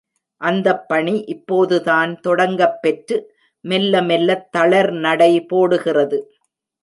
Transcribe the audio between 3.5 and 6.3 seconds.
மெல்ல மெல்லத் தளர்நடை போடுகிறது.